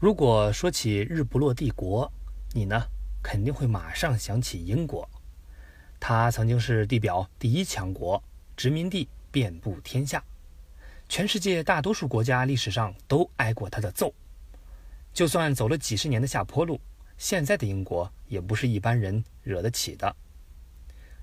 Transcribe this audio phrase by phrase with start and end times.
[0.00, 2.10] 如果说起日不落帝国，
[2.54, 2.86] 你呢
[3.22, 5.06] 肯定会马上想起英国。
[6.00, 8.22] 它曾经是地表第一强国，
[8.56, 10.24] 殖民地遍布天下，
[11.06, 14.10] 全世界大多数国家历史上都挨过它的揍。
[15.12, 16.80] 就算走了几十年的下坡路，
[17.18, 20.16] 现在的英国也不是一般人惹得起的。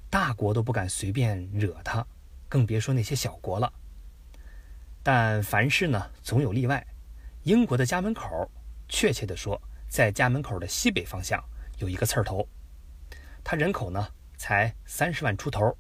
[0.08, 2.06] 大国都不敢随便惹它，
[2.48, 3.74] 更别说那些小国了。
[5.02, 6.86] 但凡事呢，总有例外。
[7.42, 8.52] 英国的家门口，
[8.90, 11.44] 确切地说，在家门口的西北方向
[11.80, 12.48] 有一个刺儿头，
[13.44, 15.76] 他人口呢才三十万出头，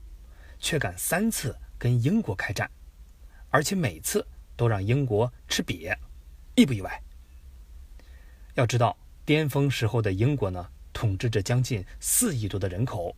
[0.59, 2.69] 却敢三次跟英国开战，
[3.49, 4.25] 而且每次
[4.55, 5.95] 都让英国吃瘪，
[6.55, 7.01] 意不意外？
[8.55, 13.15] 要知道，巅峰时候的英国呢，统治着将近四亿多的人口，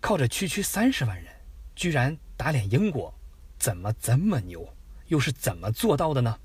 [0.00, 1.32] 靠着区区三十万人，
[1.74, 3.12] 居然打脸英国。
[3.56, 4.74] 怎么这么牛？
[5.06, 6.38] 又是怎么做到的呢？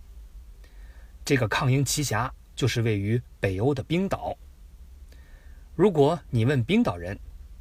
[1.30, 4.36] 这个抗英奇侠就是位于北欧的冰岛。
[5.76, 7.20] 如果你问冰岛人，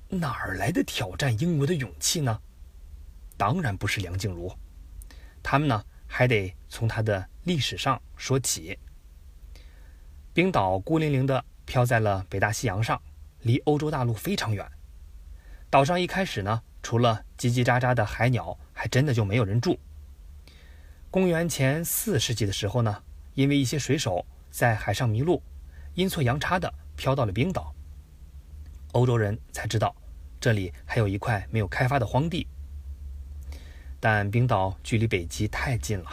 [0.09, 2.41] 哪儿来的挑战英国的勇气呢？
[3.37, 4.51] 当然不是梁静茹，
[5.43, 8.79] 他们呢还得从他的历史上说起。
[10.33, 12.99] 冰岛孤零零地飘在了北大西洋上，
[13.43, 14.67] 离欧洲大陆非常远。
[15.69, 16.63] 岛上一开始呢。
[16.81, 19.79] 除了叽叽喳喳的海鸟，还真的就没有人住。
[21.11, 23.03] 公元前四世纪的时候呢，
[23.39, 25.41] 因为一些水手在海上迷路，
[25.95, 27.73] 阴错阳差的飘到了冰岛。
[28.95, 29.95] 欧洲人才知道
[30.41, 32.49] 这里还有一块没有开发的荒地。
[34.01, 36.11] 但冰岛距离北极太近了，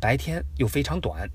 [0.00, 1.28] 白天又非常短，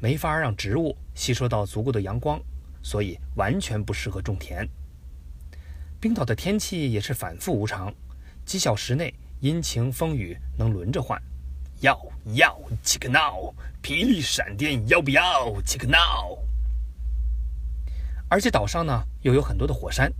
[0.00, 2.40] 没法让植物吸收到足够的阳光，
[2.82, 4.66] 所以完全不适合种田。
[6.00, 7.92] 冰岛的天气也是反复无常，
[8.46, 11.20] 几小时内阴晴风雨能轮着换。
[11.84, 12.00] 要
[12.32, 16.38] 要切克闹，霹雳闪电要不要切克闹？
[18.30, 20.10] 而且岛上呢又有很多的火山，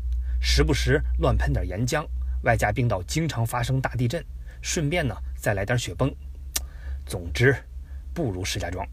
[0.42, 2.06] 时不时乱喷点岩浆，
[2.42, 4.22] 外加冰岛经常发生大地震，
[4.60, 6.14] 顺便呢再来点雪崩。
[7.06, 7.56] 总之，
[8.12, 8.86] 不如石家庄。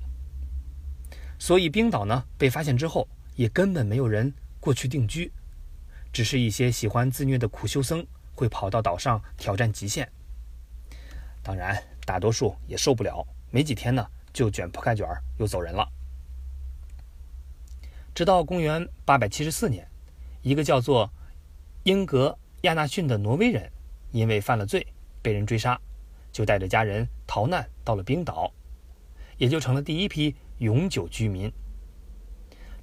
[1.37, 3.05] 所以冰岛呢被发现之后，
[3.35, 5.29] 也根本没有人过去定居。
[6.13, 10.09] 只是一些喜欢自虐的苦修僧会跑到岛上挑战极限，
[11.43, 15.07] 当然大多数也受不了，没几天呢就卷铺盖卷
[15.37, 15.87] 又走人了。
[18.13, 19.87] 直到公元874年，
[20.41, 21.09] 一个叫做
[21.83, 23.71] 英格亚纳逊的挪威人，
[24.11, 24.85] 因为犯了罪
[25.21, 25.79] 被人追杀，
[26.31, 28.51] 就带着家人逃难到了冰岛，
[29.37, 31.51] 也就成了第一批永久居民。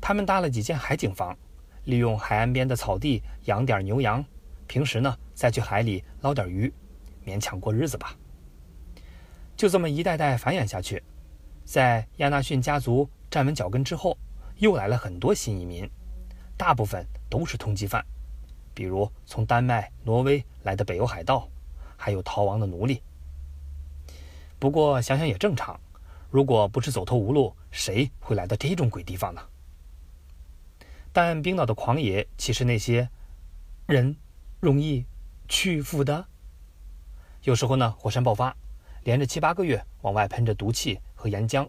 [0.01, 1.37] 他们搭了几间海景房。
[1.85, 4.23] 利用海岸边的草地养点牛羊，
[4.67, 6.71] 平时呢再去海里捞点鱼，
[7.25, 8.15] 勉强过日子吧。
[9.59, 11.03] 就这么一代代繁衍下去，
[11.65, 14.17] 在亚纳逊家族站稳脚跟之后，
[14.59, 15.91] 又来了很多新移民，
[16.57, 18.07] 大部分都是通缉犯，
[18.73, 21.49] 比如从丹麦、挪威来的北欧海盗，
[21.97, 23.03] 还有逃亡的奴隶。
[24.61, 25.81] 不过想想也正常，
[26.31, 29.43] 如果不是走投无路，谁会来到这种鬼地方呢？
[31.13, 33.11] 但冰岛的狂野，岂是那些
[33.87, 34.15] 人
[34.61, 35.05] 容易
[35.49, 36.29] 屈服的？
[37.43, 38.57] 有时候呢，火山爆发，
[39.09, 41.67] 连着七八个月往外喷着毒气和岩浆。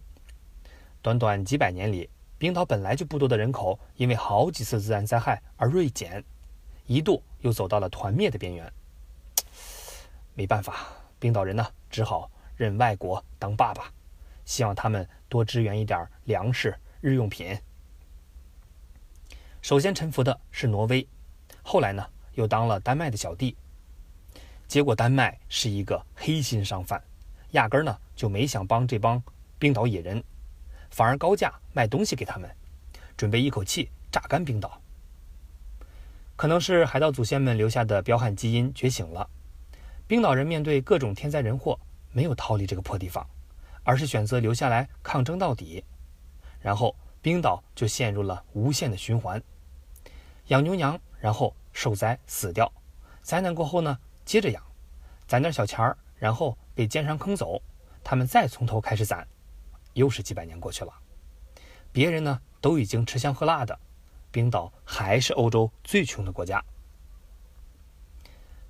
[1.02, 6.22] 短短几百年里，冰岛本来就不多的人口，因为好几次自然灾害而锐减，
[6.86, 8.70] 一度又走到了团灭的边缘。
[10.34, 13.90] 没办法，冰岛人呢，只好认外国当爸爸，
[14.44, 17.58] 希望他们多支援一点粮食、日用品。
[19.62, 21.08] 首先臣服的是挪威，
[21.64, 23.56] 后来呢又当了丹麦的小弟。
[24.68, 27.02] 结果丹麦是一个黑心商贩，
[27.52, 29.22] 压根儿呢就没想帮这帮
[29.58, 30.24] 冰岛野人，
[30.90, 32.50] 反而高价卖东西给他们，
[33.16, 34.82] 准备一口气榨干冰岛。
[36.36, 39.30] 可能是海盗祖先们留下的彪悍基因觉醒了，
[40.08, 41.80] 冰岛人面对各种天灾人祸，
[42.12, 43.28] 没有逃离这个破地方，
[43.84, 45.84] 而是选择留下来抗争到底，
[46.62, 46.96] 然后。
[47.22, 49.44] 冰岛就陷入了无限的循环，
[50.48, 52.72] 养牛羊，然后受灾死掉，
[53.22, 54.64] 灾难过后呢，接着养，
[55.28, 57.62] 攒点小钱儿，然后被奸商坑走，
[58.06, 59.28] 他们再从头开始攒，
[59.96, 60.94] 又是几百年过去了，
[61.92, 63.78] 别人呢都已经吃香喝辣的，
[64.32, 66.64] 冰岛还是欧洲最穷的国家。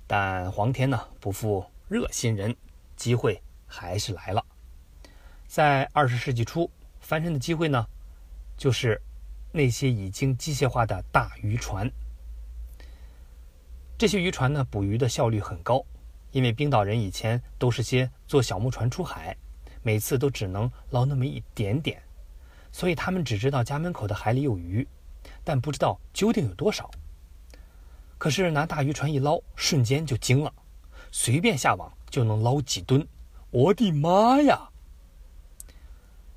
[0.08, 2.56] 但皇天呢不负热心人，
[2.96, 4.44] 机会还是来了，
[5.46, 6.68] 在二十世纪初
[6.98, 7.86] 翻身的机会呢。
[8.56, 9.00] 就是
[9.52, 11.88] 那些已经机械化的大渔船。
[13.96, 15.86] 这些渔船呢，捕鱼的效率很高，
[16.32, 19.36] 因为冰岛人以前都是些坐小木船出海，
[19.82, 22.02] 每次都只能捞那么一点点，
[22.70, 24.86] 所以他们只知道家门口的海里有鱼，
[25.42, 26.90] 但不知道究竟有多少。
[28.18, 30.52] 可是拿大渔船一捞，瞬间就惊了，
[31.10, 33.06] 随便下网就能捞几吨。
[33.50, 34.68] 我的妈呀！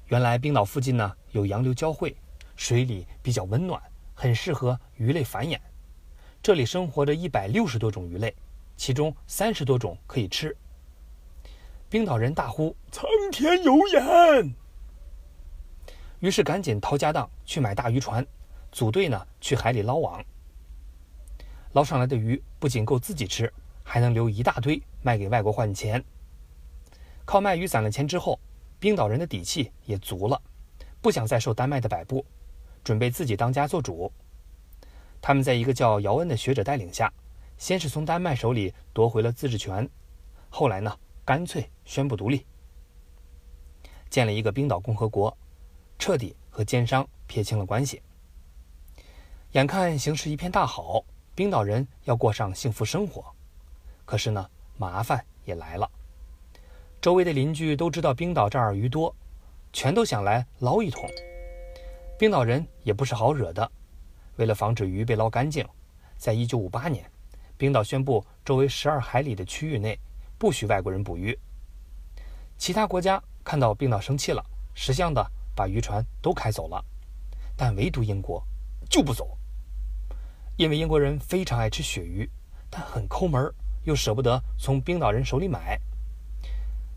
[0.07, 2.15] 原来冰岛附近呢有洋流交汇，
[2.55, 3.81] 水里比较温暖，
[4.15, 5.59] 很适合鱼类繁衍。
[6.41, 8.33] 这里生活着一百六十多种鱼类，
[8.75, 10.55] 其中三十多种可以吃。
[11.89, 14.55] 冰岛人大呼：“苍天有眼！”
[16.19, 18.25] 于是赶紧掏家当去买大渔船，
[18.71, 20.23] 组队呢去海里捞网。
[21.73, 23.51] 捞上来的鱼不仅够自己吃，
[23.83, 26.03] 还能留一大堆卖给外国换钱。
[27.25, 28.39] 靠卖鱼攒了钱之后，
[28.79, 30.41] 冰岛人的底气也足了，
[31.01, 32.25] 不想再受丹麦的摆布，
[32.83, 34.11] 准备自己当家做主。
[35.21, 37.11] 他们在一个叫姚恩的学者带领下，
[37.63, 39.89] 先是从丹麦手里夺回了自治权，
[40.49, 42.45] 后来呢，干脆宣布独立，
[44.09, 45.33] 建了一个冰岛共和国，
[45.97, 48.01] 彻底和奸商撇清了关系。
[49.53, 53.33] 眼看形势一片大好，冰岛人要过上幸福生活，
[54.03, 54.45] 可是呢，
[54.75, 55.89] 麻烦也来了。
[56.99, 59.15] 周围的邻居都知道冰岛这儿鱼多，
[59.71, 61.09] 全都想来捞一桶。
[62.19, 63.71] 冰岛人也不是好惹的。
[64.35, 65.65] 为了防止鱼被捞干净，
[66.17, 67.09] 在一九五八年，
[67.63, 69.97] 冰岛宣布周围十二海里的区域内
[70.37, 71.39] 不许外国人捕鱼。
[72.57, 75.25] 其他国家看到冰岛生气了，识相的
[75.55, 76.83] 把渔船都开走了，
[77.55, 78.45] 但唯独英国
[78.89, 79.37] 就不走，
[80.57, 82.29] 因为英国人非常爱吃鳕鱼，
[82.69, 83.49] 但很抠门，
[83.85, 85.79] 又舍不得从冰岛人手里买。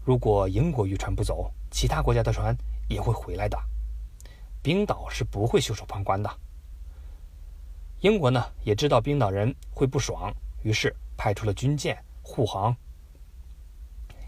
[0.05, 2.53] 如果英国渔船不走，其他国家的船
[2.89, 3.57] 也会回来的，
[4.63, 6.29] 冰岛是不会袖手旁观的。
[8.01, 10.35] 英国呢也知道冰岛人会不爽，
[10.67, 12.77] 于是派出了军舰护航。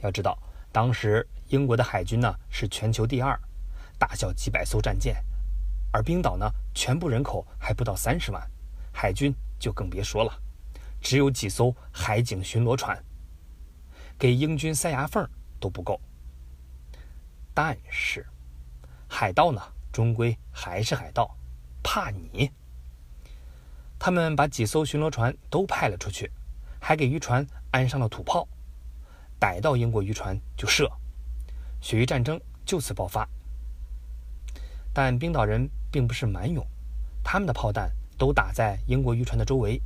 [0.02, 0.38] 要知道，
[0.70, 3.36] 当时英国的海军呢是全球第二，
[3.98, 5.16] 大小几百艘战舰，
[5.92, 8.40] 而冰岛呢全部人口还不到三十万，
[8.92, 10.32] 海军就更别说了，
[11.00, 12.96] 只有几艘海警巡逻船，
[14.16, 16.00] 给英军塞牙缝都不够。
[17.52, 18.24] 但是，
[19.08, 21.36] 海盗呢终归还是海盗，
[21.82, 22.48] 怕你。
[23.98, 26.30] 他们把几艘巡逻船都派了出去，
[26.80, 28.46] 还给渔船安上了土炮，
[29.38, 30.88] 逮到英国渔船就射，
[31.80, 33.28] 鳕鱼战争就此爆发。
[34.92, 36.64] 但冰岛人并不是蛮勇，
[37.24, 39.80] 他们的炮弹都打在英国渔船的周围，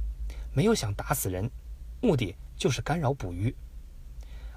[0.52, 1.50] 没有想打死人，
[2.00, 3.54] 目的就是干扰捕鱼。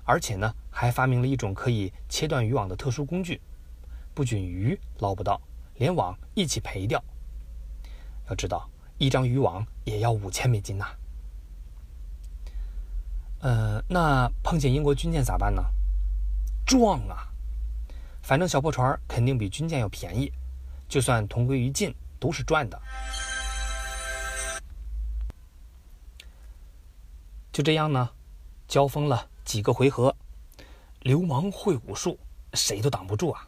[0.03, 3.41] 而且呢，还发明了一种可以切断渔网的特殊工具，
[4.13, 5.41] 不仅鱼捞不到，
[5.77, 7.03] 连网一起赔掉。
[8.29, 8.69] 要知道。
[8.97, 10.85] 一张渔网也要五千美金呐。
[13.41, 15.63] 呃，那碰见英国军舰咋办呢？
[16.65, 17.27] 撞啊！
[18.23, 20.31] 反正小破船肯定比军舰要便宜，
[20.87, 22.81] 就算同归于尽都是赚的。
[27.51, 28.09] 就这样呢，
[28.67, 30.15] 交锋了几个回合，
[31.01, 32.17] 流氓会武术，
[32.53, 33.47] 谁都挡不住啊！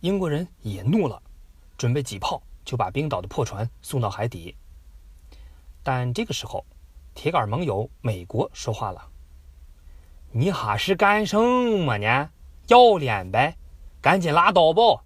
[0.00, 1.22] 英国人也怒了，
[1.78, 2.42] 准备几炮。
[2.66, 4.54] 就把冰岛的破船送到海底。
[5.82, 6.66] 但这个时候，
[7.14, 9.08] 铁杆盟友美国说话了
[10.32, 12.28] ：“你哈是干什么呢？
[12.66, 13.56] 要脸呗，
[14.02, 15.04] 赶紧拉倒吧！”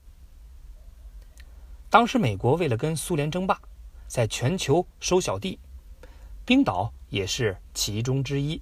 [1.91, 3.61] 当时美国为了跟苏联争霸，
[4.09, 5.59] 在全球收小弟，
[6.47, 8.61] 冰岛也是其中之一。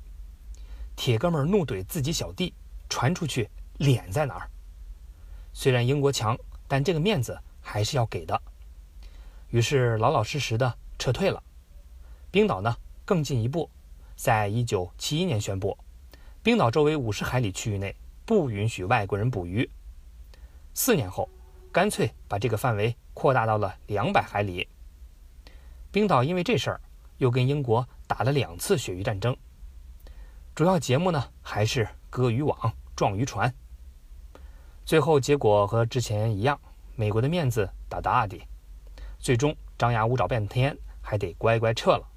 [0.97, 2.52] 铁哥们怒怼自己小弟，
[2.88, 4.50] 传出去脸在哪儿？
[5.52, 6.37] 虽然英国强，
[6.67, 8.43] 但这个面子还是要给的。
[9.50, 11.43] 于是老老实实的撤退了。
[12.31, 13.71] 冰岛呢更进一步，
[14.17, 15.76] 在一九七一年宣布，
[16.43, 17.95] 冰岛周围五十海里区域内
[18.26, 19.69] 不允许外国人捕鱼。
[20.75, 21.28] 四年后，
[21.73, 24.69] 干脆把这个范围扩大到了两百海里。
[25.90, 26.81] 冰岛因为这事儿，
[27.17, 29.35] 又跟英国打了两次鳕鱼战争。
[30.55, 33.52] 主要节目呢还是割渔网、撞渔船。
[34.85, 36.61] 最后结果和之前一样，
[36.95, 38.38] 美国的面子大大的。
[39.19, 42.09] 最终张牙舞爪半天，还得乖乖撤了。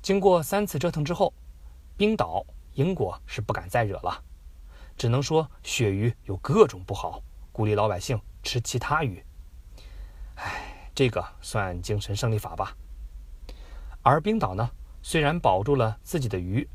[0.00, 1.32] 经过三次折腾之后，
[1.96, 2.44] 冰岛、
[2.74, 4.22] 英国是不敢再惹了，
[4.96, 7.22] 只能说鳕鱼有各种不好，
[7.52, 9.24] 鼓励老百姓吃其他鱼。
[10.36, 12.76] 哎，这个算精神胜利法吧。
[14.02, 14.68] 而冰岛呢，
[15.02, 16.68] 虽然保住了自己的鱼，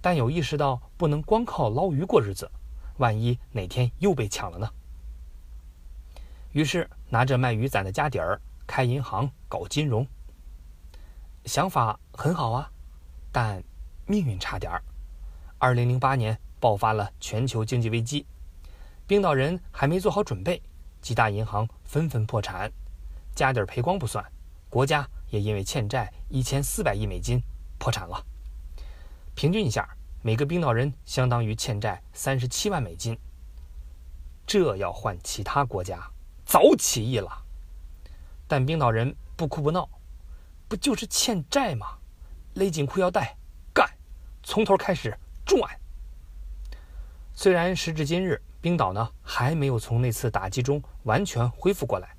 [0.00, 2.50] 但有意识到不能光靠捞鱼过日子，
[2.96, 4.68] 万一哪天又被抢了呢？
[6.50, 8.40] 于是拿着卖鱼攒的家底儿。
[8.72, 10.06] 开银行搞金融，
[11.44, 12.70] 想法很好啊，
[13.30, 13.62] 但
[14.06, 14.82] 命运差点儿。
[15.58, 18.24] 二零零八年爆发了全球经济危机，
[19.06, 20.62] 冰岛人还没做好准备，
[21.02, 22.72] 几大银行纷纷破产，
[23.34, 24.24] 家底赔光不算，
[24.70, 27.42] 国家也因为欠债一千四百亿美金
[27.78, 28.24] 破产了。
[29.34, 29.86] 平均一下，
[30.22, 33.18] 每个冰岛人相当于欠债三十七万美金。
[34.46, 36.10] 这要换其他国家，
[36.46, 37.41] 早起义了。
[38.52, 39.88] 但冰岛人不哭不闹，
[40.68, 41.86] 不就是欠债吗？
[42.52, 43.34] 勒紧裤腰带，
[43.72, 43.88] 干，
[44.42, 45.58] 从头开始赚。
[47.32, 52.14] 虽然时至今日，冰岛呢还没有从那次打击中完全恢复过来，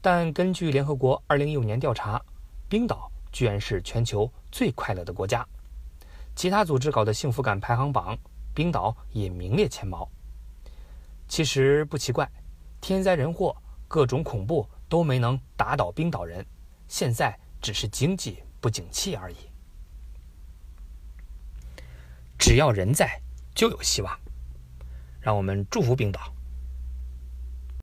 [0.00, 2.22] 但根据联合国2015年调查，
[2.68, 5.44] 冰岛居然是全球最快乐的国家。
[6.36, 8.16] 其他组织搞的幸福感排行榜，
[8.54, 10.08] 冰岛也名列前茅。
[11.26, 12.30] 其实不奇怪，
[12.80, 13.56] 天灾人祸、
[13.88, 16.44] 各种恐怖都没能打倒冰岛人，
[16.88, 19.36] 现在只是经济不景气而已。
[22.36, 23.22] 只要人在，
[23.54, 24.20] 就有希望。
[25.20, 26.34] 让我们祝福冰岛。